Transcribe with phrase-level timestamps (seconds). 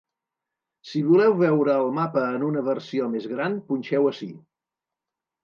[0.91, 4.33] Si voleu veure el mapa en una versió més gran, punxeu ací.